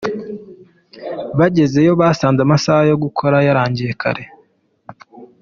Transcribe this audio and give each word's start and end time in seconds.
Bagezeye 1.37 1.89
basanze 2.01 2.39
amasaha 2.43 2.81
yo 2.89 2.97
gukora 3.03 3.37
yarangiye 3.47 3.91
kare. 4.01 4.23